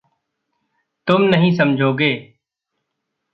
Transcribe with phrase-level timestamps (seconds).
[1.07, 2.33] तुम नहीं समझोगे।